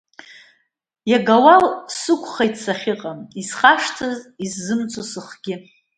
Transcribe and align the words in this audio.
Иага 1.11 1.37
уал 1.43 1.63
сықәхеит 1.97 2.55
сахьыҟам, 2.63 3.19
исхашҭыз, 3.41 4.17
иззымцо 4.43 5.03
сыхгьы. 5.11 5.55